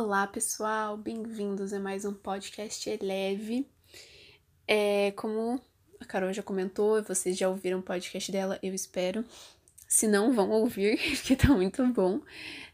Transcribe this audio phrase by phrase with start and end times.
[0.00, 3.68] Olá, pessoal, bem-vindos a mais um podcast leve.
[4.64, 5.60] É, como
[5.98, 9.24] a Carol já comentou, vocês já ouviram o podcast dela, eu espero.
[9.88, 12.20] Se não, vão ouvir, porque tá muito bom.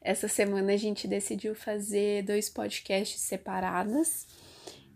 [0.02, 4.26] Essa semana a gente decidiu fazer dois podcasts separados.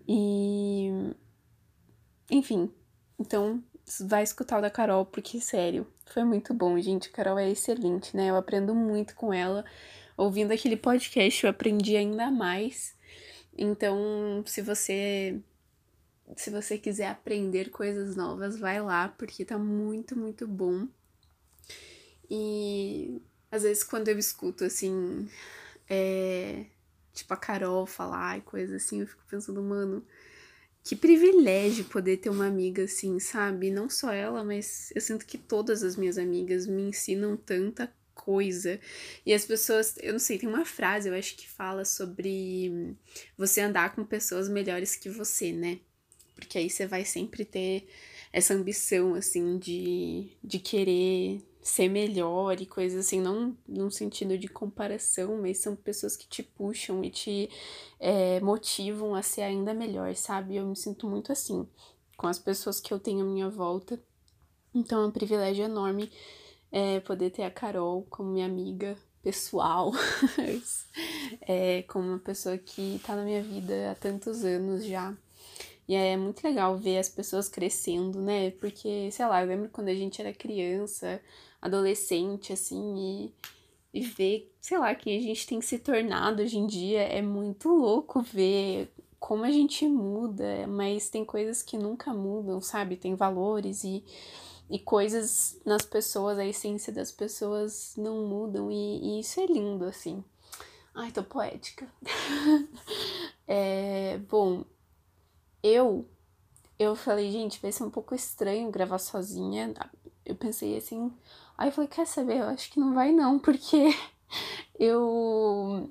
[0.07, 0.91] E.
[2.31, 2.71] Enfim,
[3.19, 3.65] então
[4.01, 7.09] vai escutar o da Carol, porque, sério, foi muito bom, gente.
[7.09, 8.29] A Carol é excelente, né?
[8.29, 9.65] Eu aprendo muito com ela
[10.19, 12.95] ouvindo aquele podcast eu aprendi ainda mais.
[13.57, 15.41] Então, se você
[16.37, 20.87] se você quiser aprender coisas novas, vai lá, porque tá muito, muito bom.
[22.31, 25.27] E às vezes quando eu escuto assim,
[25.89, 26.67] é,
[27.15, 30.05] tipo a Carol falar e coisas assim, eu fico pensando, mano,
[30.85, 33.71] que privilégio poder ter uma amiga assim, sabe?
[33.71, 38.81] Não só ela, mas eu sinto que todas as minhas amigas me ensinam tanta coisa.
[39.25, 42.97] E as pessoas, eu não sei, tem uma frase, eu acho que fala sobre
[43.37, 45.79] você andar com pessoas melhores que você, né?
[46.35, 47.89] Porque aí você vai sempre ter
[48.33, 54.49] essa ambição, assim, de, de querer ser melhor e coisas assim, não num sentido de
[54.49, 57.51] comparação, mas são pessoas que te puxam e te
[58.01, 60.57] é, motivam a ser ainda melhor, sabe?
[60.57, 61.67] Eu me sinto muito assim
[62.17, 64.01] com as pessoas que eu tenho à minha volta.
[64.75, 66.11] Então é um privilégio enorme
[66.71, 69.93] é, poder ter a Carol como minha amiga pessoal,
[71.43, 75.15] é, como uma pessoa que tá na minha vida há tantos anos já.
[75.89, 78.51] E é muito legal ver as pessoas crescendo, né?
[78.53, 81.21] Porque, sei lá, eu lembro quando a gente era criança,
[81.63, 83.33] adolescente, assim,
[83.93, 87.01] e, e ver, sei lá, que a gente tem se tornado hoje em dia.
[87.01, 92.97] É muito louco ver como a gente muda, mas tem coisas que nunca mudam, sabe?
[92.97, 94.05] Tem valores e
[94.71, 99.85] e coisas nas pessoas, a essência das pessoas não mudam e, e isso é lindo,
[99.85, 100.23] assim.
[100.95, 101.87] Ai, tô poética.
[103.47, 104.65] é, bom,
[105.63, 106.07] eu
[106.79, 109.75] eu falei, gente, vai ser um pouco estranho gravar sozinha.
[110.25, 111.13] Eu pensei assim,
[111.57, 112.39] aí eu falei, quer saber?
[112.39, 113.95] Eu acho que não vai não, porque
[114.79, 115.91] eu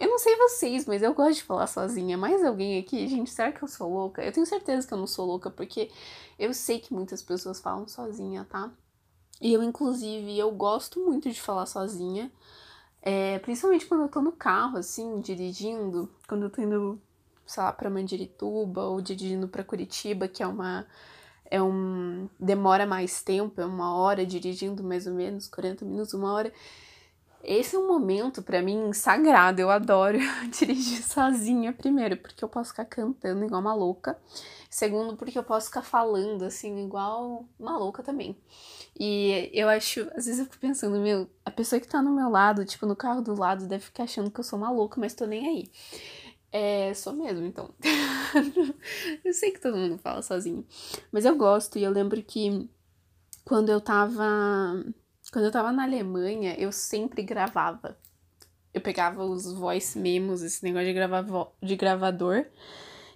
[0.00, 2.16] eu não sei vocês, mas eu gosto de falar sozinha.
[2.16, 3.06] Mais alguém aqui?
[3.06, 4.24] Gente, será que eu sou louca?
[4.24, 5.90] Eu tenho certeza que eu não sou louca, porque
[6.38, 8.72] eu sei que muitas pessoas falam sozinha, tá?
[9.42, 12.32] E eu, inclusive, eu gosto muito de falar sozinha.
[13.02, 16.08] É, principalmente quando eu tô no carro, assim, dirigindo.
[16.26, 17.00] Quando eu tô indo,
[17.46, 20.86] sei lá, pra Mandirituba ou dirigindo pra Curitiba, que é uma.
[21.44, 22.28] É um.
[22.38, 26.52] Demora mais tempo, é uma hora dirigindo mais ou menos, 40 minutos, uma hora.
[27.42, 29.60] Esse é um momento para mim sagrado.
[29.60, 30.18] Eu adoro
[30.58, 34.18] dirigir sozinha, primeiro, porque eu posso ficar cantando igual uma louca.
[34.68, 38.36] Segundo, porque eu posso ficar falando assim igual uma louca também.
[38.98, 42.28] E eu acho, às vezes eu fico pensando, meu, a pessoa que tá no meu
[42.28, 45.26] lado, tipo, no carro do lado, deve ficar achando que eu sou maluca, mas tô
[45.26, 45.70] nem aí.
[46.52, 47.70] É, sou mesmo, então.
[49.24, 50.64] eu sei que todo mundo fala sozinho.
[51.10, 52.68] Mas eu gosto, e eu lembro que
[53.44, 54.84] quando eu tava
[55.32, 57.96] quando eu tava na Alemanha, eu sempre gravava.
[58.72, 61.24] Eu pegava os voice memos, esse negócio de, gravar
[61.62, 62.46] de gravador.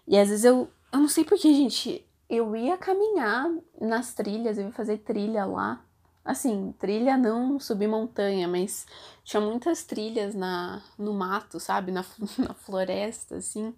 [0.07, 0.69] E às vezes eu.
[0.93, 2.07] Eu não sei porquê, gente.
[2.29, 5.85] Eu ia caminhar nas trilhas, eu ia fazer trilha lá.
[6.25, 8.87] Assim, trilha não subir montanha, mas
[9.25, 11.93] tinha muitas trilhas na, no mato, sabe?
[11.93, 12.05] Na,
[12.39, 13.75] na floresta, assim.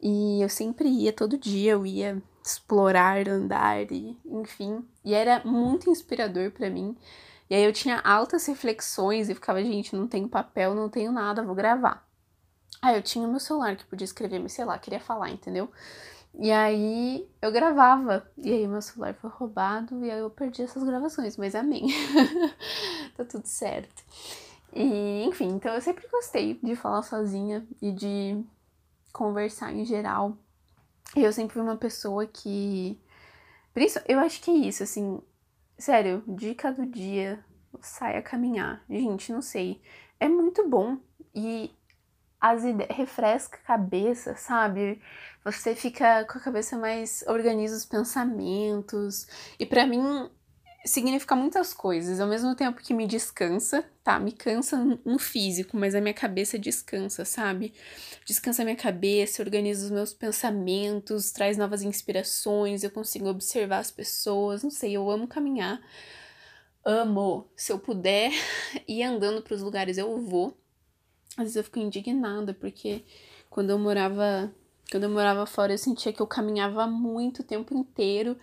[0.00, 4.84] E eu sempre ia, todo dia eu ia explorar, andar, e, enfim.
[5.04, 6.96] E era muito inspirador para mim
[7.50, 11.42] e aí eu tinha altas reflexões e ficava, gente, não tenho papel, não tenho nada,
[11.42, 12.06] vou gravar.
[12.82, 15.70] Aí eu tinha meu celular que podia escrever, mas sei lá, queria falar, entendeu?
[16.34, 18.30] E aí eu gravava.
[18.36, 21.88] E aí meu celular foi roubado e aí eu perdi essas gravações, mas amém.
[23.16, 24.04] tá tudo certo.
[24.72, 28.44] E, enfim, então eu sempre gostei de falar sozinha e de
[29.12, 30.36] conversar em geral.
[31.16, 33.00] Eu sempre fui uma pessoa que.
[33.72, 35.20] Por isso, eu acho que é isso, assim,
[35.78, 37.44] Sério, dica do dia,
[37.80, 38.82] saia caminhar.
[38.90, 39.80] Gente, não sei.
[40.18, 40.98] É muito bom
[41.34, 41.70] e
[42.40, 45.00] as ideias, refresca a cabeça, sabe?
[45.44, 49.26] Você fica com a cabeça mais organiza os pensamentos.
[49.58, 50.28] E para mim
[50.84, 54.18] significa muitas coisas, ao mesmo tempo que me descansa, tá?
[54.18, 57.74] Me cansa no físico, mas a minha cabeça descansa, sabe?
[58.24, 63.90] Descansa a minha cabeça, organiza os meus pensamentos, traz novas inspirações, eu consigo observar as
[63.90, 65.80] pessoas, não sei, eu amo caminhar.
[66.84, 67.50] Amo.
[67.56, 68.30] Se eu puder
[68.86, 70.56] ir andando para os lugares, eu vou.
[71.36, 73.04] Às vezes eu fico indignada porque
[73.50, 74.52] quando eu morava,
[74.90, 78.38] quando eu morava fora, eu sentia que eu caminhava muito o tempo inteiro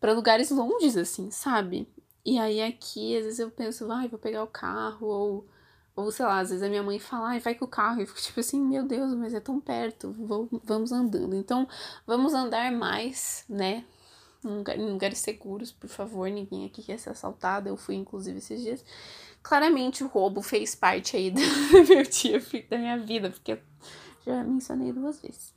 [0.00, 1.86] para lugares longes, assim, sabe?
[2.24, 5.48] E aí aqui, às vezes eu penso, vai, vou pegar o carro, ou,
[5.96, 8.00] Ou sei lá, às vezes a minha mãe fala, ai, vai com o carro.
[8.02, 11.34] E fico tipo assim, meu Deus, mas é tão perto, vou, vamos andando.
[11.36, 11.68] Então,
[12.06, 13.84] vamos andar mais, né?
[14.44, 16.28] Em lugares seguros, por favor.
[16.30, 17.68] Ninguém aqui quer ser assaltado.
[17.68, 18.84] Eu fui, inclusive, esses dias.
[19.42, 21.40] Claramente o roubo fez parte aí do
[21.88, 23.58] meu dia, da minha vida, porque eu
[24.24, 25.54] já mencionei duas vezes.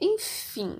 [0.00, 0.78] Enfim.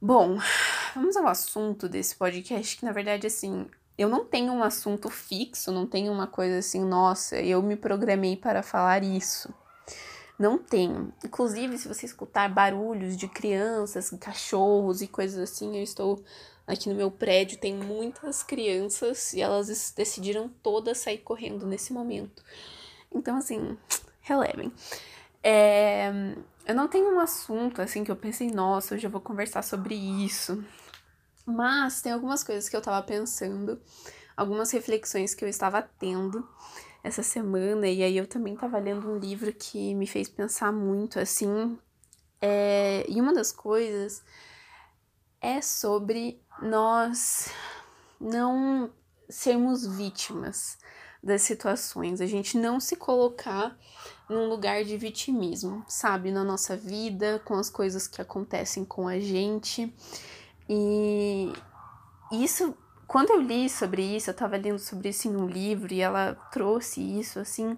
[0.00, 0.38] Bom,
[0.94, 3.66] vamos ao assunto desse podcast, que na verdade, assim,
[3.96, 8.36] eu não tenho um assunto fixo, não tenho uma coisa assim, nossa, eu me programei
[8.36, 9.52] para falar isso.
[10.38, 11.12] Não tenho.
[11.24, 16.22] Inclusive, se você escutar barulhos de crianças, cachorros e coisas assim, eu estou
[16.64, 22.44] aqui no meu prédio, tem muitas crianças e elas decidiram todas sair correndo nesse momento.
[23.12, 23.76] Então, assim,
[24.22, 24.72] relevem.
[25.42, 26.12] É,
[26.68, 29.94] eu não tenho um assunto assim que eu pensei, nossa, hoje eu vou conversar sobre
[29.94, 30.62] isso.
[31.46, 33.80] Mas tem algumas coisas que eu tava pensando,
[34.36, 36.46] algumas reflexões que eu estava tendo
[37.02, 41.18] essa semana, e aí eu também tava lendo um livro que me fez pensar muito,
[41.18, 41.78] assim.
[42.38, 44.22] É, e uma das coisas
[45.40, 47.48] é sobre nós
[48.20, 48.92] não
[49.26, 50.76] sermos vítimas
[51.22, 53.74] das situações, a gente não se colocar
[54.28, 59.18] num lugar de vitimismo, sabe, na nossa vida, com as coisas que acontecem com a
[59.18, 59.92] gente.
[60.68, 61.52] E
[62.30, 62.76] isso,
[63.06, 66.34] quando eu li sobre isso, eu tava lendo sobre isso em um livro e ela
[66.52, 67.76] trouxe isso, assim,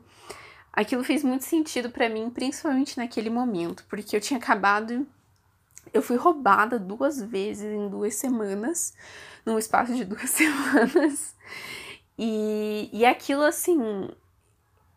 [0.73, 5.07] aquilo fez muito sentido para mim, principalmente naquele momento, porque eu tinha acabado.
[5.93, 8.95] Eu fui roubada duas vezes em duas semanas,
[9.47, 11.35] num espaço de duas semanas.
[12.19, 14.09] E, e aquilo, assim,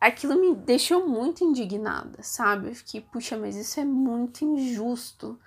[0.08, 2.70] aquilo me deixou muito indignada, sabe?
[2.70, 5.40] Eu fiquei, puxa, mas isso é muito injusto.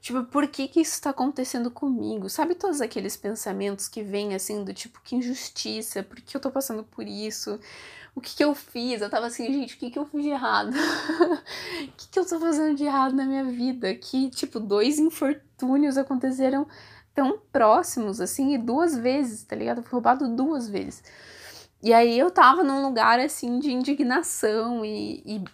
[0.00, 2.28] Tipo, por que que isso tá acontecendo comigo?
[2.28, 6.50] Sabe todos aqueles pensamentos que vêm assim do tipo, que injustiça, por que eu tô
[6.50, 7.58] passando por isso?
[8.14, 9.00] O que que eu fiz?
[9.00, 10.72] Eu tava assim, gente, o que que eu fiz de errado?
[11.88, 13.94] o que que eu tô fazendo de errado na minha vida?
[13.94, 16.66] Que, tipo, dois infortúnios aconteceram
[17.14, 19.78] tão próximos, assim, e duas vezes, tá ligado?
[19.78, 21.02] Eu fui roubado duas vezes.
[21.82, 25.44] E aí eu tava num lugar, assim, de indignação e, e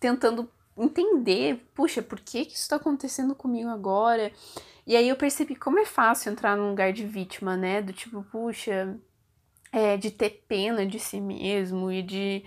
[0.00, 4.32] tentando entender, puxa, por que, que isso tá acontecendo comigo agora?
[4.86, 7.82] E aí eu percebi como é fácil entrar num lugar de vítima, né?
[7.82, 8.98] Do tipo, puxa,
[9.72, 12.44] é, de ter pena de si mesmo e de,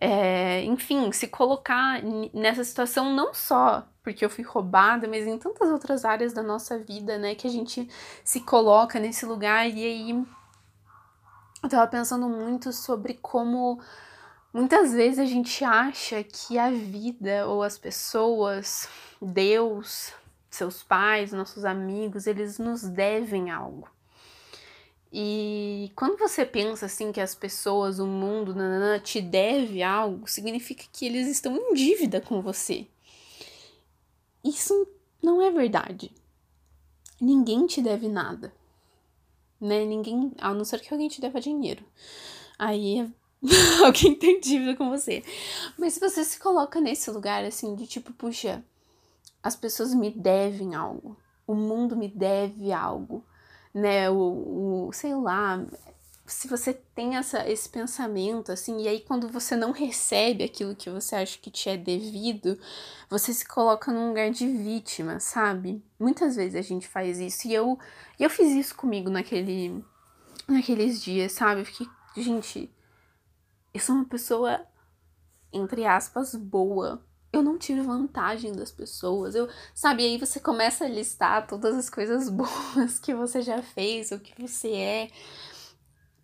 [0.00, 2.02] é, enfim, se colocar
[2.34, 6.78] nessa situação não só porque eu fui roubada, mas em tantas outras áreas da nossa
[6.78, 7.34] vida, né?
[7.34, 7.88] Que a gente
[8.24, 10.24] se coloca nesse lugar e aí
[11.62, 13.80] eu tava pensando muito sobre como
[14.56, 18.88] Muitas vezes a gente acha que a vida ou as pessoas,
[19.20, 20.14] Deus,
[20.48, 23.86] seus pais, nossos amigos, eles nos devem algo.
[25.12, 30.84] E quando você pensa assim que as pessoas, o mundo, nanana, te deve algo, significa
[30.90, 32.86] que eles estão em dívida com você.
[34.42, 34.88] Isso
[35.22, 36.10] não é verdade.
[37.20, 38.54] Ninguém te deve nada.
[39.60, 39.84] Né?
[39.84, 41.84] Ninguém, a não ser que alguém te deva dinheiro.
[42.58, 43.10] Aí
[43.84, 45.22] alguém tem dívida com você.
[45.78, 48.64] Mas se você se coloca nesse lugar assim de tipo, puxa,
[49.42, 51.16] as pessoas me devem algo,
[51.46, 53.24] o mundo me deve algo,
[53.72, 54.10] né?
[54.10, 55.64] O, o sei lá,
[56.26, 60.90] se você tem essa, esse pensamento, assim, e aí quando você não recebe aquilo que
[60.90, 62.58] você acha que te é devido,
[63.08, 65.82] você se coloca num lugar de vítima, sabe?
[65.98, 67.78] Muitas vezes a gente faz isso, e eu,
[68.18, 69.84] eu fiz isso comigo naquele,
[70.48, 71.60] naqueles dias, sabe?
[71.60, 72.70] Eu fiquei, gente,
[73.72, 74.66] eu sou uma pessoa,
[75.52, 77.04] entre aspas, boa.
[77.32, 79.34] Eu não tive vantagem das pessoas.
[79.34, 84.10] Eu, sabe, aí você começa a listar todas as coisas boas que você já fez,
[84.10, 85.10] o que você é,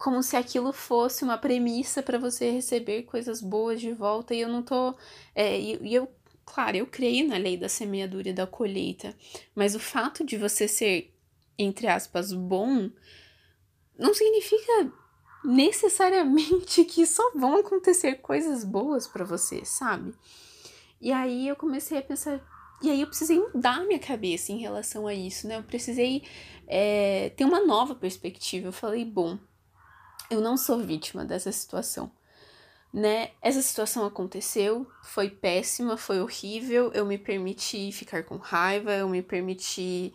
[0.02, 4.34] como se aquilo fosse uma premissa para você receber coisas boas de volta.
[4.34, 4.96] E eu não tô.
[5.32, 6.08] É, e, eu,
[6.44, 9.16] claro, eu creio na lei da semeadura e da colheita,
[9.54, 11.14] mas o fato de você ser,
[11.56, 12.90] entre aspas, bom,
[13.96, 14.92] não significa
[15.44, 20.12] necessariamente que só vão acontecer coisas boas para você, sabe?
[21.00, 22.40] E aí eu comecei a pensar.
[22.82, 25.58] E aí eu precisei mudar minha cabeça em relação a isso, né?
[25.58, 26.24] Eu precisei
[26.66, 28.66] é, ter uma nova perspectiva.
[28.66, 29.38] Eu falei, bom,
[30.30, 32.10] eu não sou vítima dessa situação,
[32.92, 33.30] né?
[33.42, 36.90] Essa situação aconteceu, foi péssima, foi horrível.
[36.94, 40.12] Eu me permiti ficar com raiva, eu me permiti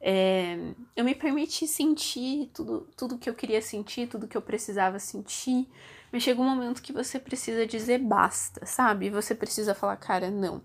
[0.00, 0.56] é,
[0.96, 5.68] eu me permiti sentir tudo, tudo que eu queria sentir, tudo que eu precisava sentir,
[6.10, 9.10] mas chega um momento que você precisa dizer basta, sabe?
[9.10, 10.62] Você precisa falar, cara, não.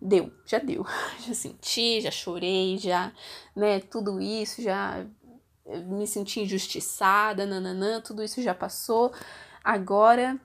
[0.00, 0.84] Deu, já deu.
[1.26, 3.12] Já senti, já chorei, já,
[3.54, 5.06] né, tudo isso, já
[5.66, 9.12] me senti injustiçada, nananã, tudo isso já passou.
[9.62, 10.40] Agora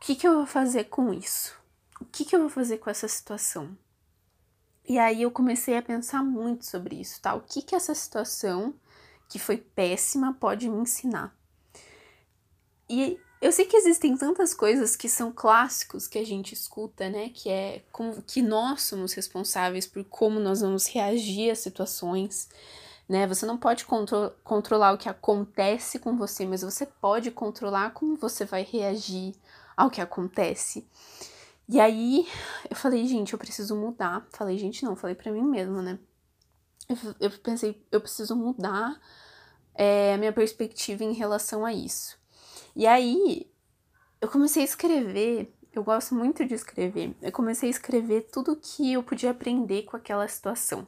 [0.00, 1.54] que, que eu vou fazer com isso?
[2.00, 3.76] O que, que eu vou fazer com essa situação?
[4.88, 7.34] E aí eu comecei a pensar muito sobre isso, tá?
[7.34, 8.74] O que, que essa situação,
[9.28, 11.36] que foi péssima, pode me ensinar?
[12.88, 17.28] E eu sei que existem tantas coisas que são clássicos que a gente escuta, né?
[17.28, 22.48] Que é como que nós somos responsáveis por como nós vamos reagir às situações,
[23.10, 23.26] né?
[23.26, 28.14] Você não pode contro controlar o que acontece com você, mas você pode controlar como
[28.14, 29.34] você vai reagir
[29.76, 30.86] ao que acontece.
[31.68, 32.28] E aí
[32.70, 34.24] eu falei, gente, eu preciso mudar.
[34.30, 35.98] Falei, gente, não, falei para mim mesma, né?
[36.88, 39.00] Eu, eu pensei, eu preciso mudar
[39.74, 42.16] é, a minha perspectiva em relação a isso.
[42.76, 43.50] E aí
[44.20, 47.16] eu comecei a escrever, eu gosto muito de escrever.
[47.20, 50.86] Eu comecei a escrever tudo que eu podia aprender com aquela situação.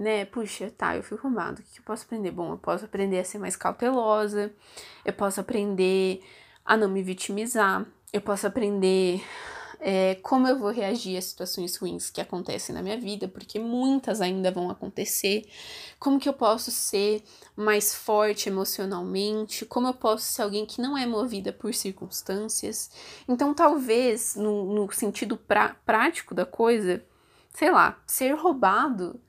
[0.00, 1.60] Né, puxa, tá, eu fui roubado.
[1.60, 2.30] O que eu posso aprender?
[2.30, 4.50] Bom, eu posso aprender a ser mais cautelosa,
[5.04, 6.24] eu posso aprender
[6.64, 9.22] a não me vitimizar, eu posso aprender
[9.78, 14.22] é, como eu vou reagir a situações ruins que acontecem na minha vida, porque muitas
[14.22, 15.44] ainda vão acontecer,
[15.98, 17.22] como que eu posso ser
[17.54, 22.90] mais forte emocionalmente, como eu posso ser alguém que não é movida por circunstâncias.
[23.28, 27.04] Então, talvez, no, no sentido pra, prático da coisa,
[27.52, 29.20] sei lá, ser roubado,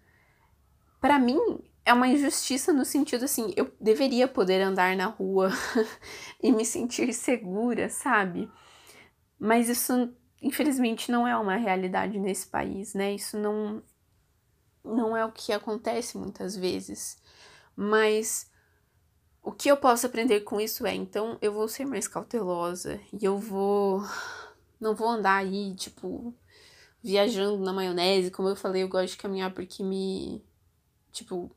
[1.01, 1.39] para mim,
[1.84, 5.50] é uma injustiça no sentido assim, eu deveria poder andar na rua
[6.41, 8.50] e me sentir segura, sabe?
[9.39, 13.13] Mas isso infelizmente não é uma realidade nesse país, né?
[13.13, 13.84] Isso não
[14.84, 17.22] não é o que acontece muitas vezes.
[17.75, 18.50] Mas
[19.43, 23.25] o que eu posso aprender com isso é, então eu vou ser mais cautelosa e
[23.25, 24.03] eu vou
[24.79, 26.36] não vou andar aí, tipo,
[27.03, 30.43] viajando na maionese, como eu falei, eu gosto de caminhar porque me
[31.11, 31.51] tipo,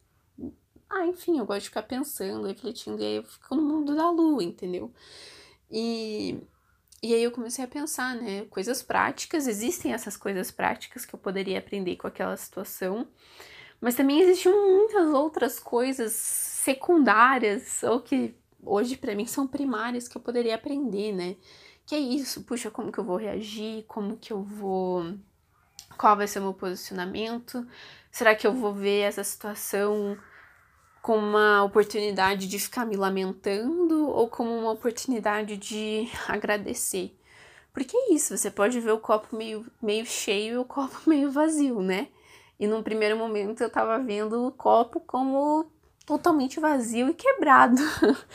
[0.88, 4.10] ah, enfim, eu gosto de ficar pensando, refletindo e aí eu fico no mundo da
[4.10, 4.92] lua, entendeu?
[5.70, 6.38] E
[7.02, 11.18] e aí eu comecei a pensar, né, coisas práticas, existem essas coisas práticas que eu
[11.18, 13.06] poderia aprender com aquela situação,
[13.78, 18.34] mas também existiam muitas outras coisas secundárias ou que
[18.64, 21.36] hoje para mim são primárias que eu poderia aprender, né?
[21.86, 25.14] Que é isso, puxa, como que eu vou reagir, como que eu vou
[25.96, 27.66] qual vai ser o meu posicionamento?
[28.10, 30.18] Será que eu vou ver essa situação
[31.04, 37.14] como uma oportunidade de ficar me lamentando ou como uma oportunidade de agradecer.
[37.74, 41.30] Porque é isso, você pode ver o copo meio, meio cheio e o copo meio
[41.30, 42.08] vazio, né?
[42.58, 45.70] E num primeiro momento eu tava vendo o copo como
[46.06, 47.82] totalmente vazio e quebrado.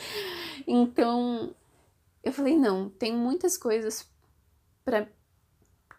[0.64, 1.52] então
[2.22, 4.08] eu falei: não, tem muitas coisas
[4.84, 5.08] para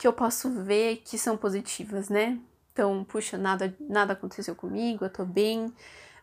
[0.01, 2.39] que eu posso ver que são positivas, né?
[2.73, 5.71] Então, puxa, nada, nada aconteceu comigo, eu tô bem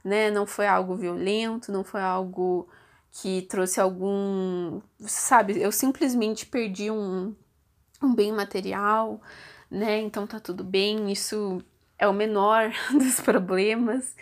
[0.04, 0.30] né?
[0.30, 2.68] Não foi algo violento, não foi algo
[3.10, 5.60] que trouxe algum, sabe?
[5.60, 7.34] Eu simplesmente perdi um,
[8.02, 9.20] um bem material,
[9.70, 10.00] né?
[10.00, 11.62] Então tá tudo bem, isso
[11.98, 14.16] é o menor dos problemas.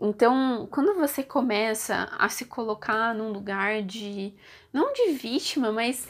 [0.00, 4.34] Então, quando você começa a se colocar num lugar de
[4.72, 6.08] não de vítima, mas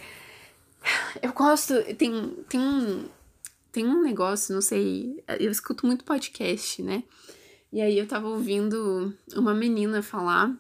[1.22, 3.08] eu gosto, tem tem um
[3.70, 7.04] tem um negócio, não sei, eu escuto muito podcast, né?
[7.72, 10.54] E aí eu tava ouvindo uma menina falar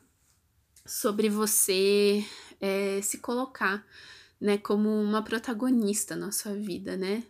[0.86, 2.24] sobre você
[2.58, 3.86] é, se colocar,
[4.40, 7.22] né, como uma protagonista na sua vida, né?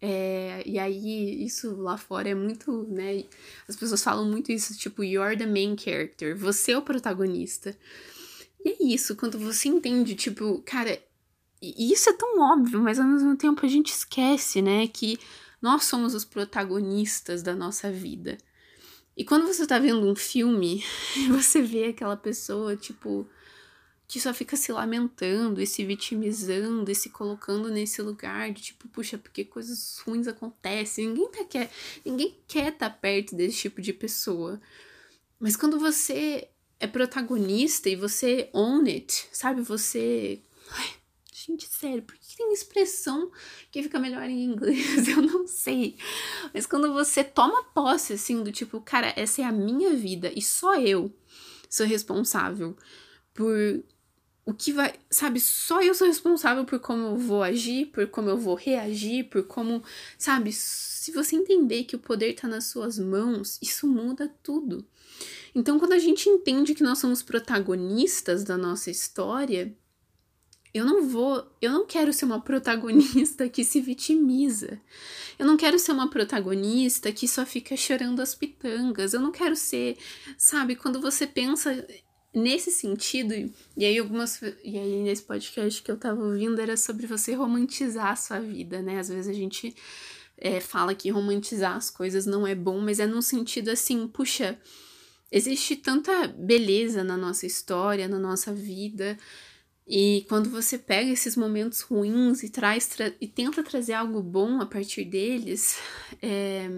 [0.00, 3.24] É, e aí, isso lá fora é muito, né?
[3.68, 7.76] As pessoas falam muito isso, tipo, you're the main character, você é o protagonista.
[8.64, 10.98] E é isso, quando você entende, tipo, cara,
[11.60, 15.18] e isso é tão óbvio, mas ao mesmo tempo a gente esquece, né, que
[15.60, 18.38] nós somos os protagonistas da nossa vida.
[19.16, 20.84] E quando você tá vendo um filme,
[21.28, 23.28] você vê aquela pessoa, tipo,
[24.06, 28.88] que só fica se lamentando e se vitimizando e se colocando nesse lugar de tipo,
[28.88, 31.08] puxa, porque coisas ruins acontecem.
[31.08, 31.70] Ninguém tá quer,
[32.04, 34.60] ninguém quer estar tá perto desse tipo de pessoa.
[35.38, 36.48] Mas quando você
[36.80, 39.62] é protagonista e você own it, sabe?
[39.62, 40.40] Você.
[40.70, 40.90] Ai,
[41.48, 43.30] gente, sério, por que tem expressão
[43.70, 45.08] que fica melhor em inglês?
[45.08, 45.96] Eu não sei.
[46.52, 50.42] Mas quando você toma posse, assim, do tipo, cara, essa é a minha vida e
[50.42, 51.12] só eu
[51.68, 52.76] sou responsável
[53.34, 53.82] por
[54.44, 58.30] o que vai, sabe, só eu sou responsável por como eu vou agir, por como
[58.30, 59.82] eu vou reagir, por como,
[60.16, 64.86] sabe, se você entender que o poder tá nas suas mãos, isso muda tudo.
[65.54, 69.76] Então, quando a gente entende que nós somos protagonistas da nossa história,
[70.72, 74.80] eu não vou, eu não quero ser uma protagonista que se vitimiza.
[75.38, 79.14] Eu não quero ser uma protagonista que só fica chorando as pitangas.
[79.14, 79.96] Eu não quero ser,
[80.36, 81.86] sabe, quando você pensa
[82.34, 83.32] nesse sentido,
[83.76, 84.40] e aí algumas.
[84.42, 88.82] E aí nesse podcast que eu tava ouvindo era sobre você romantizar a sua vida,
[88.82, 88.98] né?
[88.98, 89.74] Às vezes a gente
[90.36, 94.58] é, fala que romantizar as coisas não é bom, mas é num sentido assim, puxa,
[95.30, 99.18] existe tanta beleza na nossa história, na nossa vida.
[99.88, 104.60] E quando você pega esses momentos ruins e traz tra e tenta trazer algo bom
[104.60, 105.78] a partir deles,
[106.20, 106.68] é,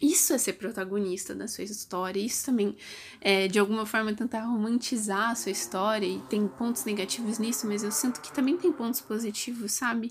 [0.00, 2.74] isso é ser protagonista da sua história, isso também
[3.20, 7.84] é de alguma forma tentar romantizar a sua história e tem pontos negativos nisso, mas
[7.84, 10.10] eu sinto que também tem pontos positivos, sabe?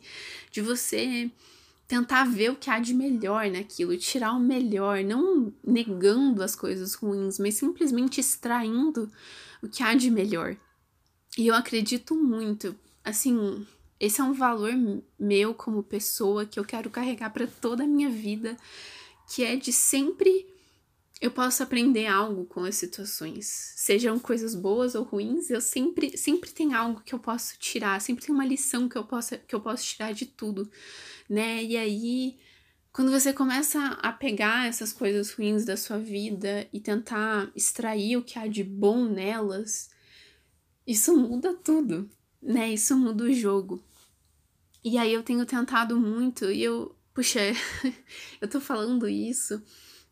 [0.52, 1.30] De você
[1.88, 6.94] tentar ver o que há de melhor naquilo, tirar o melhor, não negando as coisas
[6.94, 9.12] ruins, mas simplesmente extraindo
[9.62, 10.56] o que há de melhor.
[11.38, 13.66] E eu acredito muito, assim,
[14.00, 14.74] esse é um valor
[15.20, 18.58] meu como pessoa que eu quero carregar para toda a minha vida
[19.34, 20.46] que é de sempre
[21.22, 26.50] eu posso aprender algo com as situações, sejam coisas boas ou ruins, eu sempre sempre
[26.50, 29.62] tem algo que eu posso tirar, sempre tem uma lição que eu posso que eu
[29.62, 30.70] posso tirar de tudo,
[31.30, 31.64] né?
[31.64, 32.40] E aí
[32.92, 38.24] quando você começa a pegar essas coisas ruins da sua vida e tentar extrair o
[38.24, 39.91] que há de bom nelas,
[40.86, 42.10] isso muda tudo,
[42.42, 42.72] né?
[42.72, 43.84] Isso muda o jogo.
[44.84, 47.40] E aí eu tenho tentado muito e eu puxa,
[48.40, 49.62] eu tô falando isso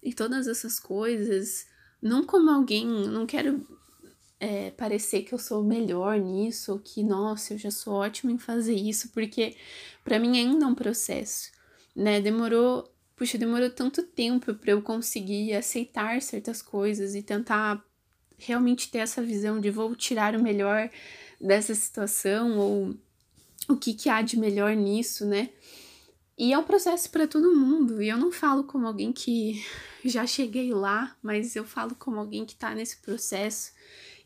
[0.01, 1.67] e todas essas coisas,
[2.01, 3.65] não como alguém, não quero
[4.39, 8.37] é, parecer que eu sou melhor nisso, ou que, nossa, eu já sou ótima em
[8.37, 9.55] fazer isso, porque
[10.03, 11.51] para mim ainda é um processo,
[11.95, 12.21] né?
[12.21, 17.83] Demorou, puxa, demorou tanto tempo para eu conseguir aceitar certas coisas e tentar
[18.39, 20.89] realmente ter essa visão de vou tirar o melhor
[21.39, 22.95] dessa situação, ou
[23.67, 25.49] o que, que há de melhor nisso, né?
[26.37, 28.01] E é um processo para todo mundo.
[28.01, 29.63] E eu não falo como alguém que
[30.05, 33.73] já cheguei lá, mas eu falo como alguém que está nesse processo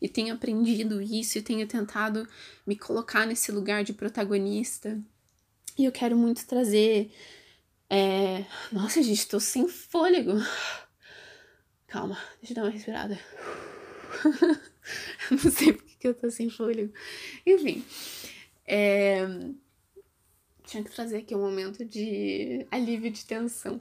[0.00, 2.28] e tenho aprendido isso e tenho tentado
[2.64, 5.00] me colocar nesse lugar de protagonista.
[5.76, 7.10] E eu quero muito trazer.
[7.90, 8.44] É...
[8.70, 10.34] Nossa, gente, tô sem fôlego.
[11.88, 13.18] Calma, deixa eu dar uma respirada.
[15.30, 16.92] não sei porque que eu tô sem fôlego.
[17.46, 17.84] Enfim.
[18.66, 19.26] É
[20.64, 23.80] tinha que trazer aqui um momento de alívio de tensão.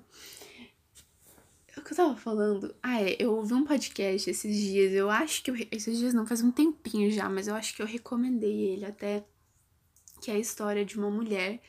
[1.76, 2.76] O que eu tava falando?
[2.84, 6.26] Ah, é, eu ouvi um podcast esses dias, eu acho que eu, esses dias não,
[6.26, 9.26] faz um tempinho já, mas eu acho que eu recomendei ele até,
[10.22, 11.62] que é a história de uma mulher.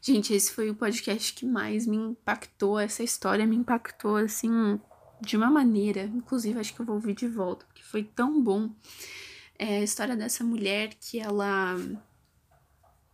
[0.00, 4.80] Gente, esse foi o podcast que mais me impactou, essa história me impactou, assim,
[5.20, 8.70] de uma maneira, inclusive acho que eu vou ouvir de volta, porque foi tão bom.
[9.58, 11.76] É a história dessa mulher que ela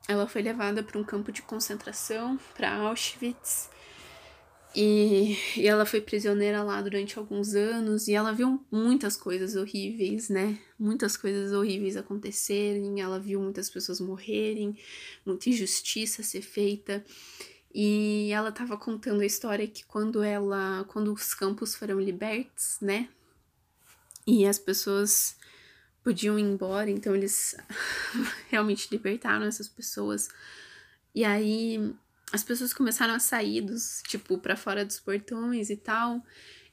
[0.08, 3.68] ela foi levada para um campo de concentração, para Auschwitz,
[4.78, 10.28] e, e, ela foi prisioneira lá durante alguns anos e ela viu muitas coisas horríveis,
[10.28, 10.58] né?
[10.78, 14.76] Muitas coisas horríveis acontecerem, ela viu muitas pessoas morrerem,
[15.24, 17.02] muita injustiça ser feita.
[17.78, 23.06] E ela estava contando a história que quando ela, quando os campos foram libertos, né?
[24.26, 25.36] E as pessoas
[26.02, 27.54] podiam ir embora, então eles
[28.48, 30.30] realmente libertaram essas pessoas.
[31.14, 31.94] E aí
[32.32, 36.24] as pessoas começaram a sair dos, tipo, para fora dos portões e tal.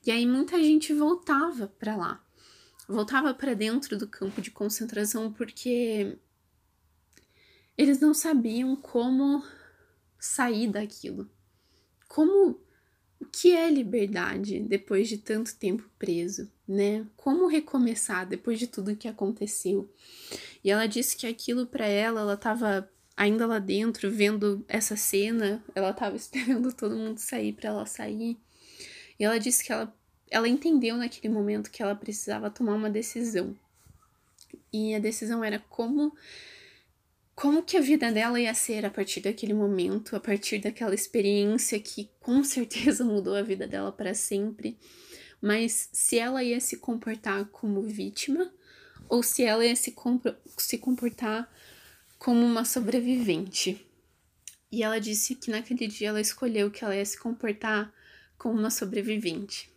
[0.05, 2.25] E aí muita gente voltava para lá.
[2.87, 6.17] Voltava para dentro do campo de concentração porque
[7.77, 9.43] eles não sabiam como
[10.23, 11.29] sair daquilo.
[12.07, 12.57] Como
[13.19, 17.05] o que é liberdade depois de tanto tempo preso, né?
[17.17, 19.91] Como recomeçar depois de tudo que aconteceu?
[20.63, 25.61] E ela disse que aquilo para ela, ela tava ainda lá dentro vendo essa cena,
[25.75, 28.37] ela tava esperando todo mundo sair para ela sair.
[29.19, 29.93] E ela disse que ela
[30.31, 33.55] ela entendeu naquele momento que ela precisava tomar uma decisão.
[34.71, 36.15] E a decisão era como
[37.35, 41.79] como que a vida dela ia ser a partir daquele momento, a partir daquela experiência
[41.79, 44.77] que com certeza mudou a vida dela para sempre,
[45.41, 48.53] mas se ela ia se comportar como vítima
[49.09, 49.93] ou se ela ia se,
[50.57, 51.51] se comportar
[52.17, 53.85] como uma sobrevivente.
[54.71, 57.93] E ela disse que naquele dia ela escolheu que ela ia se comportar
[58.37, 59.69] como uma sobrevivente.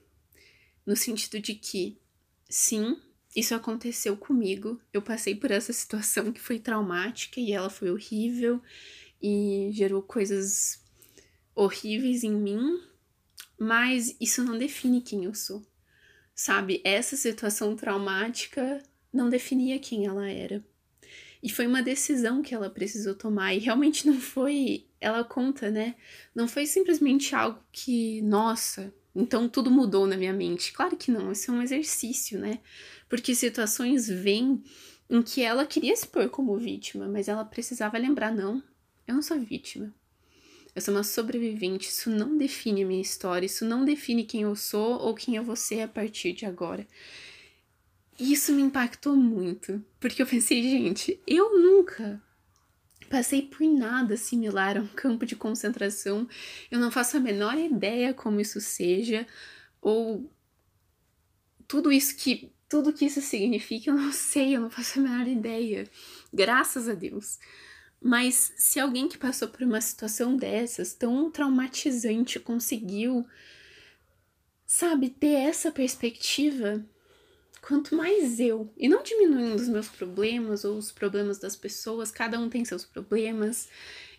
[0.86, 1.98] No sentido de que,
[2.48, 2.96] sim,
[3.36, 4.80] isso aconteceu comigo.
[4.90, 8.62] Eu passei por essa situação que foi traumática e ela foi horrível
[9.22, 10.82] e gerou coisas
[11.54, 12.80] horríveis em mim,
[13.58, 15.62] mas isso não define quem eu sou.
[16.34, 16.80] Sabe?
[16.82, 20.64] Essa situação traumática não definia quem ela era.
[21.42, 25.94] E foi uma decisão que ela precisou tomar e realmente não foi, ela conta, né?
[26.34, 30.74] Não foi simplesmente algo que, nossa, Então tudo mudou na minha mente.
[30.74, 32.60] Claro que não, isso é um exercício, né?
[33.08, 34.62] Porque situações vêm
[35.08, 38.62] em que ela queria se pôr como vítima, mas ela precisava lembrar: não,
[39.08, 39.90] eu não sou vítima.
[40.74, 41.88] Eu sou uma sobrevivente.
[41.88, 43.46] Isso não define a minha história.
[43.46, 46.86] Isso não define quem eu sou ou quem eu vou ser a partir de agora.
[48.20, 49.82] Isso me impactou muito.
[49.98, 52.22] Porque eu pensei, gente, eu nunca
[53.06, 56.28] passei por nada similar a um campo de concentração.
[56.70, 59.26] Eu não faço a menor ideia como isso seja.
[59.80, 60.30] Ou
[61.66, 62.52] tudo isso que.
[62.68, 65.88] Tudo que isso significa, eu não sei, eu não faço a menor ideia.
[66.32, 67.38] Graças a Deus.
[68.00, 73.26] Mas se alguém que passou por uma situação dessas, tão traumatizante, conseguiu,
[74.66, 76.84] sabe, ter essa perspectiva,
[77.66, 82.38] quanto mais eu, e não diminuindo os meus problemas ou os problemas das pessoas, cada
[82.38, 83.68] um tem seus problemas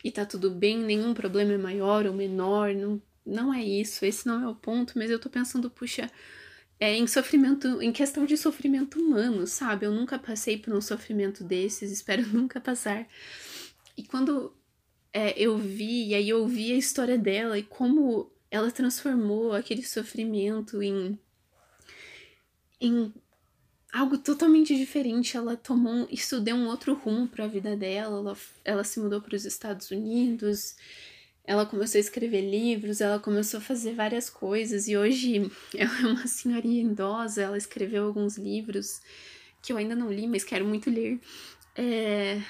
[0.04, 4.28] e tá tudo bem, nenhum problema é maior ou menor, não, não é isso, esse
[4.28, 6.12] não é o ponto, mas eu tô pensando, puxa,
[6.78, 9.86] é, em sofrimento, em questão de sofrimento humano, sabe?
[9.86, 13.08] Eu nunca passei por um sofrimento desses, espero nunca passar.
[13.96, 14.54] E quando
[15.14, 19.84] é, eu vi, e aí eu vi a história dela e como ela transformou aquele
[19.84, 21.18] sofrimento em,
[22.82, 23.14] em
[23.98, 25.36] algo totalmente diferente.
[25.36, 28.20] Ela tomou, isso deu um outro rumo para a vida dela.
[28.20, 30.76] Ela, ela se mudou para os Estados Unidos,
[31.44, 36.06] ela começou a escrever livros, ela começou a fazer várias coisas e hoje ela é
[36.06, 37.42] uma senhorinha idosa.
[37.42, 39.02] Ela escreveu alguns livros
[39.62, 41.20] que eu ainda não li, mas quero muito ler.
[41.76, 42.42] É,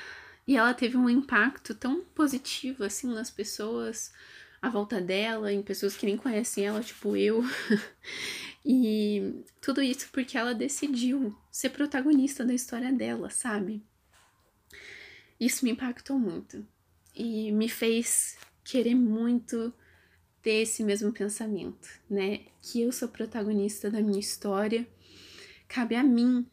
[0.47, 4.11] e ela teve um impacto tão positivo assim nas pessoas
[4.61, 7.43] à volta dela, em pessoas que nem conhecem ela, tipo eu.
[8.69, 13.81] e tudo isso porque ela decidiu ser protagonista da história dela, sabe?
[15.39, 16.67] Isso me impactou muito
[17.15, 19.73] e me fez querer muito
[20.41, 22.41] ter esse mesmo pensamento, né?
[22.61, 24.85] Que eu sou protagonista da minha história,
[25.65, 26.45] cabe a mim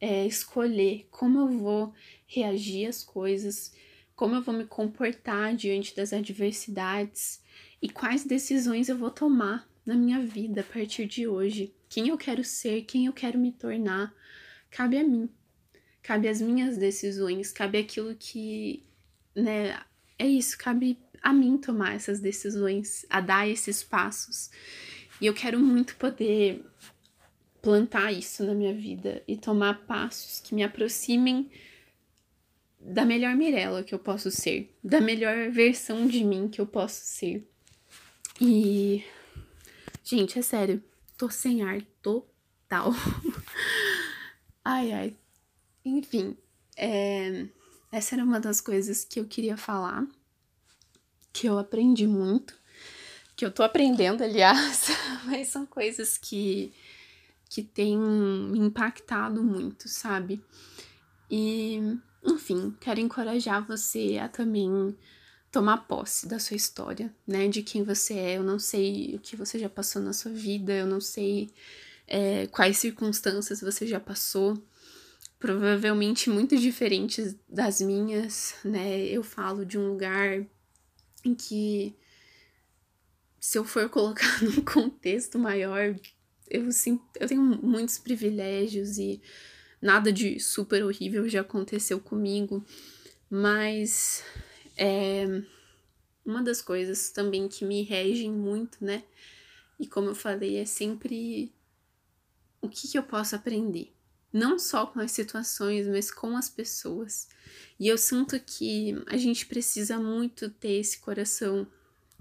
[0.00, 1.92] é, escolher como eu vou
[2.28, 3.74] reagir às coisas,
[4.14, 7.42] como eu vou me comportar diante das adversidades
[7.82, 11.72] e quais decisões eu vou tomar na minha vida a partir de hoje.
[11.88, 14.12] Quem eu quero ser, quem eu quero me tornar,
[14.68, 15.30] cabe a mim.
[16.02, 18.84] Cabe às minhas decisões, cabe aquilo que,
[19.34, 19.80] né,
[20.18, 24.50] é isso, cabe a mim tomar essas decisões, a dar esses passos.
[25.20, 26.64] E eu quero muito poder
[27.62, 31.50] plantar isso na minha vida e tomar passos que me aproximem
[32.80, 37.00] da melhor Mirella que eu posso ser, da melhor versão de mim que eu posso
[37.04, 37.44] ser.
[38.40, 39.02] E
[40.06, 40.82] gente, é sério,
[41.18, 42.92] tô sem ar total.
[44.64, 45.16] ai ai.
[45.84, 46.36] Enfim,
[46.76, 47.46] é...
[47.90, 50.06] essa era uma das coisas que eu queria falar,
[51.32, 52.54] que eu aprendi muito,
[53.34, 54.88] que eu tô aprendendo, aliás,
[55.26, 56.72] mas são coisas que
[57.48, 60.44] que têm me impactado muito, sabe?
[61.30, 64.96] E enfim, quero encorajar você a também
[65.50, 67.48] tomar posse da sua história, né?
[67.48, 68.36] De quem você é.
[68.36, 71.50] Eu não sei o que você já passou na sua vida, eu não sei
[72.06, 74.56] é, quais circunstâncias você já passou.
[75.38, 79.04] Provavelmente muito diferentes das minhas, né?
[79.04, 80.44] Eu falo de um lugar
[81.24, 81.94] em que,
[83.38, 85.94] se eu for colocar num contexto maior,
[86.48, 89.20] eu, sim, eu tenho muitos privilégios e
[89.80, 92.64] nada de super horrível já aconteceu comigo,
[93.28, 94.24] mas
[94.76, 95.42] é
[96.24, 99.04] uma das coisas também que me regem muito, né?
[99.78, 101.52] E como eu falei, é sempre
[102.60, 103.92] o que, que eu posso aprender.
[104.32, 107.28] Não só com as situações, mas com as pessoas.
[107.78, 111.66] E eu sinto que a gente precisa muito ter esse coração,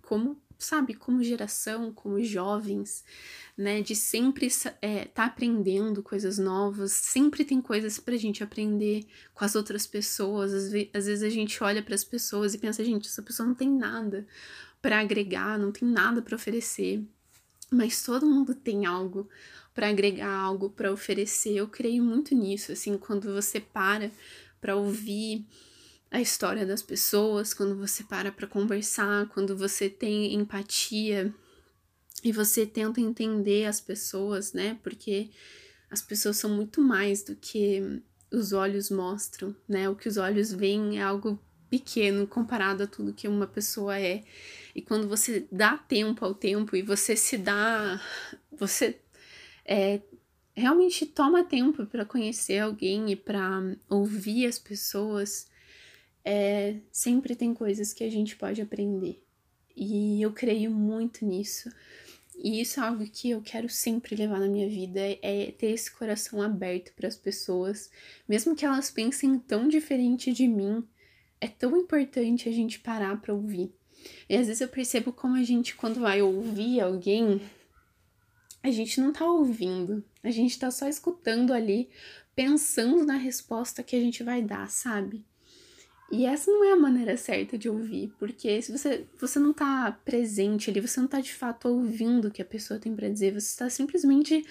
[0.01, 3.03] como, sabe, como geração, como jovens,
[3.57, 3.81] né?
[3.81, 4.47] De sempre
[4.81, 10.53] é, tá aprendendo coisas novas, sempre tem coisas pra gente aprender com as outras pessoas.
[10.53, 13.47] Às, ve às vezes a gente olha para as pessoas e pensa, gente, essa pessoa
[13.47, 14.25] não tem nada
[14.81, 17.03] para agregar, não tem nada para oferecer.
[17.71, 19.27] Mas todo mundo tem algo
[19.73, 21.55] para agregar, algo para oferecer.
[21.55, 24.11] Eu creio muito nisso, assim, quando você para
[24.61, 25.45] para ouvir
[26.11, 31.33] a história das pessoas, quando você para para conversar, quando você tem empatia
[32.23, 34.79] e você tenta entender as pessoas, né?
[34.81, 35.29] Porque
[35.89, 39.89] as pessoas são muito mais do que os olhos mostram, né?
[39.89, 41.39] O que os olhos veem é algo
[41.69, 44.23] pequeno comparado a tudo que uma pessoa é.
[44.73, 48.01] E quando você dá tempo ao tempo e você se dá,
[48.51, 48.99] você
[49.65, 50.01] é,
[50.53, 55.47] realmente toma tempo para conhecer alguém e para ouvir as pessoas,
[56.25, 59.23] é, sempre tem coisas que a gente pode aprender.
[59.75, 61.69] E eu creio muito nisso.
[62.35, 65.91] E isso é algo que eu quero sempre levar na minha vida, é ter esse
[65.91, 67.89] coração aberto para as pessoas,
[68.27, 70.85] mesmo que elas pensem tão diferente de mim,
[71.39, 73.73] é tão importante a gente parar para ouvir.
[74.27, 77.41] E às vezes eu percebo como a gente quando vai ouvir alguém,
[78.61, 81.89] a gente não tá ouvindo, a gente tá só escutando ali,
[82.35, 85.25] pensando na resposta que a gente vai dar, sabe?
[86.11, 89.91] E essa não é a maneira certa de ouvir, porque se você, você não tá
[90.05, 93.31] presente ali, você não tá de fato ouvindo o que a pessoa tem para dizer,
[93.31, 94.45] você está simplesmente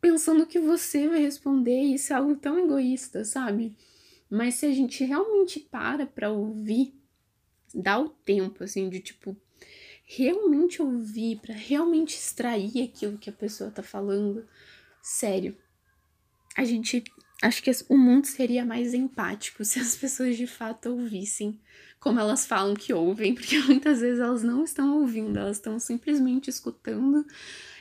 [0.00, 3.76] pensando que você vai responder, e isso é algo tão egoísta, sabe?
[4.28, 6.94] Mas se a gente realmente para para ouvir,
[7.74, 9.36] dá o tempo assim de tipo
[10.04, 14.46] realmente ouvir, para realmente extrair aquilo que a pessoa tá falando,
[15.02, 15.56] sério.
[16.56, 17.02] A gente
[17.42, 21.60] Acho que o mundo seria mais empático se as pessoas de fato ouvissem
[21.98, 26.48] como elas falam que ouvem, porque muitas vezes elas não estão ouvindo, elas estão simplesmente
[26.48, 27.26] escutando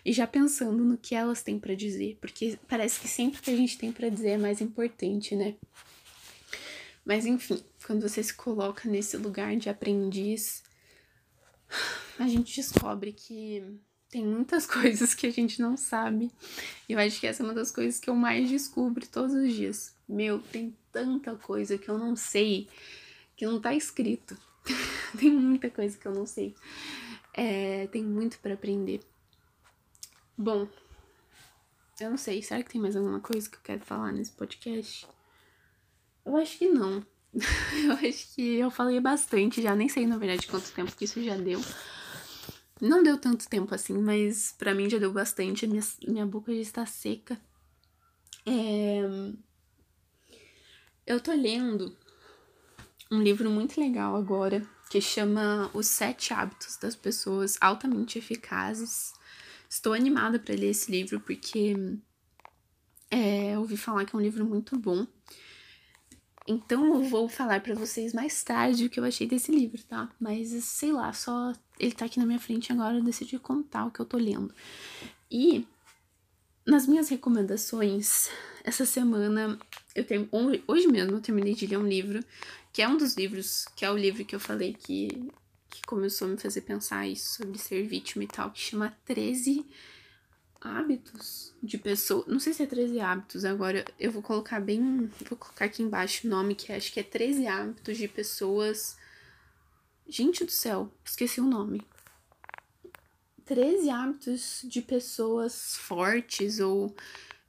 [0.03, 3.55] e já pensando no que elas têm para dizer, porque parece que sempre que a
[3.55, 5.55] gente tem para dizer é mais importante, né?
[7.05, 10.63] Mas enfim, quando você se coloca nesse lugar de aprendiz,
[12.17, 13.63] a gente descobre que
[14.15, 16.31] tem muitas coisas que a gente não sabe.
[16.87, 19.51] E eu acho que essa é uma das coisas que eu mais descubro todos os
[19.51, 19.93] dias.
[20.07, 22.69] Meu, tem tanta coisa que eu não sei
[23.35, 24.37] que não tá escrito.
[25.19, 26.55] tem muita coisa que eu não sei.
[27.33, 29.01] É, tem muito para aprender.
[30.37, 30.65] Bom,
[31.99, 32.41] eu não sei.
[32.41, 35.05] Será que tem mais alguma coisa que eu quero falar nesse podcast?
[36.25, 37.05] Eu acho que não.
[37.83, 39.75] eu acho que eu falei bastante já.
[39.75, 41.59] Nem sei, na verdade, quanto tempo que isso já deu.
[42.81, 45.65] Não deu tanto tempo assim, mas para mim já deu bastante.
[45.65, 47.39] Minha, minha boca já está seca.
[48.45, 49.01] É...
[51.05, 51.95] Eu tô lendo
[53.11, 59.13] um livro muito legal agora que chama Os Sete Hábitos das Pessoas Altamente Eficazes.
[59.69, 61.75] Estou animada para ler esse livro porque
[63.09, 65.07] é, ouvi falar que é um livro muito bom.
[66.47, 70.09] Então eu vou falar para vocês mais tarde o que eu achei desse livro, tá?
[70.19, 73.91] Mas sei lá, só ele tá aqui na minha frente agora, eu decidi contar o
[73.91, 74.53] que eu tô lendo.
[75.29, 75.67] E
[76.65, 78.29] nas minhas recomendações,
[78.63, 79.57] essa semana
[79.93, 80.27] eu tenho
[80.67, 82.23] hoje mesmo eu terminei de ler um livro,
[82.73, 85.29] que é um dos livros, que é o livro que eu falei que
[85.75, 89.65] que começou a me fazer pensar isso sobre ser vítima e tal, que chama 13
[90.61, 92.23] hábitos de pessoa.
[92.27, 95.09] Não sei se é 13 hábitos, agora eu vou colocar bem.
[95.29, 98.97] Vou colocar aqui embaixo o nome, que acho que é 13 hábitos de pessoas.
[100.07, 101.81] Gente do céu, esqueci o nome.
[103.45, 106.95] 13 hábitos de pessoas fortes ou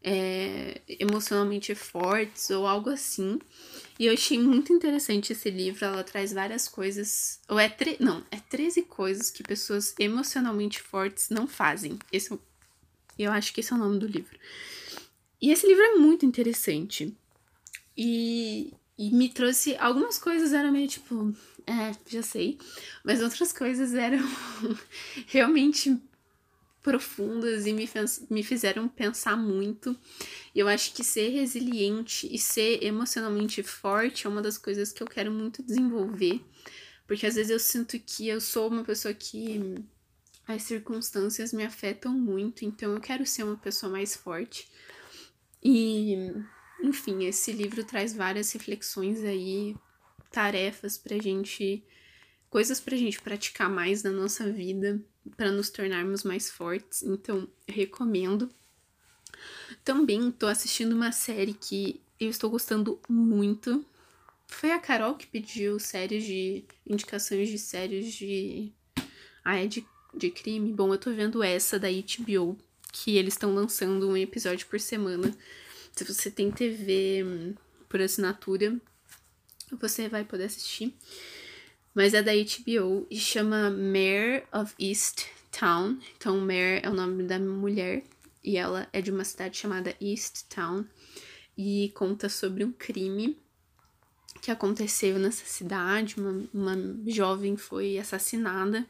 [0.02, 3.38] é, emocionalmente fortes ou algo assim.
[3.98, 5.84] E eu achei muito interessante esse livro.
[5.84, 7.40] Ela traz várias coisas.
[7.48, 7.68] Ou é.
[7.68, 11.98] Tre não, é 13 coisas que pessoas emocionalmente fortes não fazem.
[12.12, 12.38] Esse é
[13.18, 14.38] eu acho que esse é o nome do livro.
[15.40, 17.16] E esse livro é muito interessante.
[17.96, 19.76] E, e me trouxe.
[19.76, 21.34] Algumas coisas eram meio tipo.
[21.66, 22.58] É, já sei.
[23.04, 24.18] Mas outras coisas eram
[25.26, 26.00] realmente
[26.82, 27.88] profundas e me,
[28.30, 29.98] me fizeram pensar muito.
[30.54, 35.02] E eu acho que ser resiliente e ser emocionalmente forte é uma das coisas que
[35.02, 36.40] eu quero muito desenvolver.
[37.06, 39.84] Porque às vezes eu sinto que eu sou uma pessoa que
[40.46, 44.68] as circunstâncias me afetam muito, então eu quero ser uma pessoa mais forte.
[45.62, 46.32] E,
[46.80, 49.76] enfim, esse livro traz várias reflexões aí,
[50.30, 51.82] tarefas pra gente,
[52.50, 55.00] coisas pra gente praticar mais na nossa vida,
[55.36, 57.02] para nos tornarmos mais fortes.
[57.02, 58.50] Então, recomendo.
[59.84, 63.84] Também tô assistindo uma série que eu estou gostando muito.
[64.46, 68.72] Foi a Carol que pediu séries de indicações de séries de
[69.44, 69.86] ah, é de
[70.16, 72.56] de crime, bom, eu tô vendo essa da HBO,
[72.92, 75.36] que eles estão lançando um episódio por semana.
[75.96, 77.54] Se você tem TV hum,
[77.88, 78.78] por assinatura,
[79.80, 80.94] você vai poder assistir.
[81.94, 85.98] Mas é da HBO e chama Mayor of East Town.
[86.14, 88.04] Então, Mayor é o nome da mulher
[88.44, 90.84] e ela é de uma cidade chamada East Town
[91.56, 93.38] e conta sobre um crime
[94.42, 96.16] que aconteceu nessa cidade.
[96.20, 98.86] Uma, uma jovem foi assassinada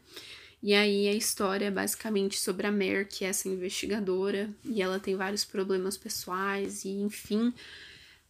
[0.66, 4.98] e aí a história é basicamente sobre a Mare, que é essa investigadora, e ela
[4.98, 7.54] tem vários problemas pessoais, e enfim.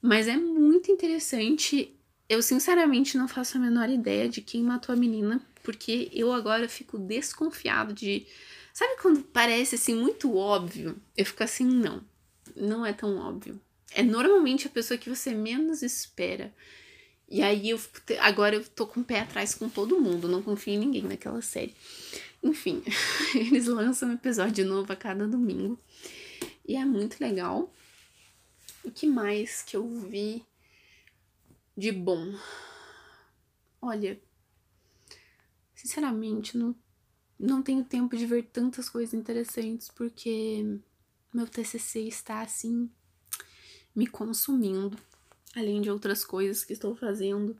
[0.03, 1.97] Mas é muito interessante.
[2.29, 6.69] Eu sinceramente não faço a menor ideia de quem matou a menina, porque eu agora
[6.69, 8.27] fico desconfiado de.
[8.71, 10.95] Sabe quando parece assim muito óbvio?
[11.17, 12.05] Eu fico assim, não,
[12.55, 13.59] não é tão óbvio.
[13.95, 16.53] É normalmente a pessoa que você menos espera.
[17.29, 17.81] E aí eu
[18.21, 21.43] agora eu tô com o pé atrás com todo mundo, não confio em ninguém naquela
[21.43, 21.75] série.
[22.43, 22.83] Enfim,
[23.35, 25.79] eles lançam um episódio novo a cada domingo.
[26.67, 27.73] E é muito legal.
[28.85, 30.45] O que mais que eu vi
[31.77, 32.35] de bom?
[33.81, 34.21] Olha,
[35.75, 36.75] sinceramente, não,
[37.39, 40.79] não tenho tempo de ver tantas coisas interessantes porque
[41.33, 42.91] meu TCC está assim
[43.95, 44.99] me consumindo,
[45.55, 47.57] além de outras coisas que estou fazendo.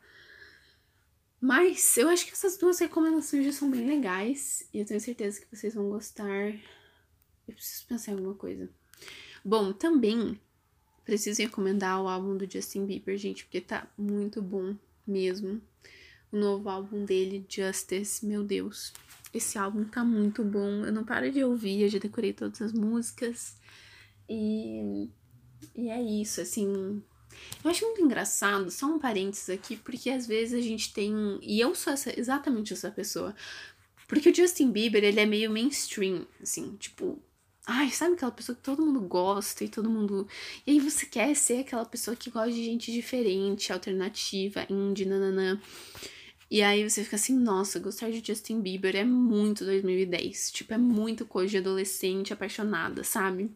[1.41, 5.41] Mas eu acho que essas duas recomendações já são bem legais e eu tenho certeza
[5.41, 6.49] que vocês vão gostar.
[7.47, 8.69] Eu preciso pensar em alguma coisa.
[9.45, 10.41] Bom, também
[11.05, 14.75] preciso recomendar o álbum do Justin Bieber, gente, porque tá muito bom
[15.07, 15.63] mesmo.
[16.33, 18.93] O novo álbum dele, Justice, meu Deus.
[19.33, 20.85] Esse álbum tá muito bom.
[20.85, 23.57] Eu não paro de ouvir, eu já decorei todas as músicas.
[24.29, 25.09] E,
[25.75, 27.03] e é isso, assim.
[27.65, 31.39] Eu acho muito engraçado, só um parênteses aqui, porque às vezes a gente tem.
[31.43, 33.35] E eu sou essa, exatamente essa pessoa.
[34.09, 37.21] Porque o Justin Bieber, ele é meio mainstream, assim, tipo,
[37.69, 40.29] Ai, sabe aquela pessoa que todo mundo gosta e todo mundo.
[40.65, 45.61] E aí você quer ser aquela pessoa que gosta de gente diferente, alternativa, indie, nananã.
[46.49, 50.53] E aí você fica assim, nossa, gostar de Justin Bieber é muito 2010.
[50.53, 53.51] Tipo, é muito coisa de adolescente apaixonada, sabe?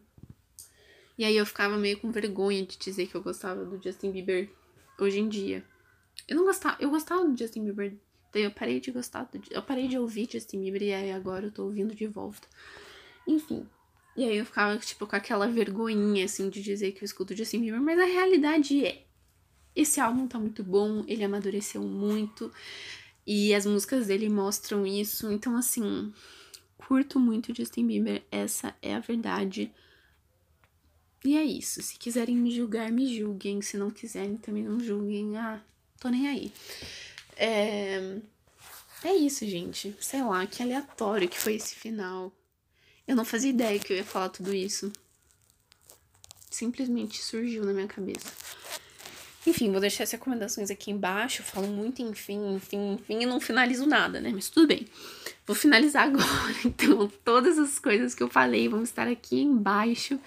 [1.17, 4.49] E aí eu ficava meio com vergonha de dizer que eu gostava do Justin Bieber
[4.99, 5.63] hoje em dia.
[6.27, 7.95] Eu não gostava, eu gostava do Justin Bieber,
[8.33, 11.47] daí eu parei de gostar, do, eu parei de ouvir Justin Bieber e aí agora
[11.47, 12.47] eu tô ouvindo de volta.
[13.27, 13.67] Enfim,
[14.15, 17.61] e aí eu ficava, tipo, com aquela vergonhinha, assim, de dizer que eu escuto Justin
[17.61, 19.05] Bieber, mas a realidade é.
[19.73, 22.51] Esse álbum tá muito bom, ele amadureceu muito,
[23.25, 26.11] e as músicas dele mostram isso, então, assim,
[26.77, 29.71] curto muito Justin Bieber, essa é a verdade.
[31.23, 35.37] E é isso, se quiserem me julgar, me julguem, se não quiserem também não julguem,
[35.37, 35.61] ah,
[35.99, 36.51] tô nem aí.
[37.37, 38.19] É...
[39.03, 39.95] É isso, gente.
[39.99, 42.31] Sei lá, que aleatório que foi esse final.
[43.07, 44.91] Eu não fazia ideia que eu ia falar tudo isso.
[46.51, 48.31] Simplesmente surgiu na minha cabeça.
[49.45, 51.41] Enfim, vou deixar as recomendações aqui embaixo.
[51.41, 54.29] Eu falo muito enfim, enfim, enfim, e não finalizo nada, né?
[54.31, 54.85] Mas tudo bem.
[55.47, 56.55] Vou finalizar agora.
[56.63, 60.19] Então, todas as coisas que eu falei vão estar aqui embaixo.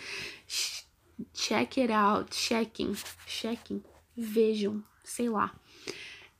[1.32, 2.34] Check it out.
[2.34, 2.94] Checking.
[3.26, 3.82] Checking.
[4.16, 4.82] Vejam.
[5.02, 5.54] Sei lá.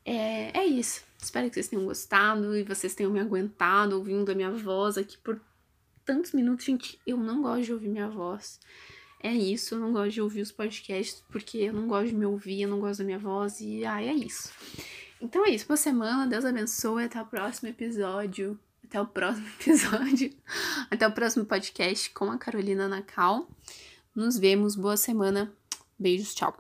[0.05, 1.03] É, é isso.
[1.21, 5.17] Espero que vocês tenham gostado e vocês tenham me aguentado ouvindo a minha voz aqui
[5.19, 5.41] por
[6.05, 8.61] tantos minutos, gente, eu não gosto de ouvir minha voz.
[9.21, 12.27] É isso, eu não gosto de ouvir os podcasts porque eu não gosto de me
[12.27, 14.53] ouvir, eu não gosto da minha voz e ai, é isso.
[15.21, 18.59] Então é isso, boa semana, Deus abençoe, até o próximo episódio.
[18.85, 20.31] Até o próximo episódio.
[20.91, 23.49] Até o próximo podcast com a Carolina Nacal.
[24.15, 25.53] Nos vemos, boa semana.
[25.99, 26.55] Beijos, tchau.